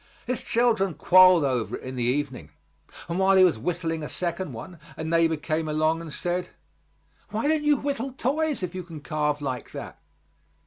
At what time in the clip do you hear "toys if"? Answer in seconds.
8.11-8.73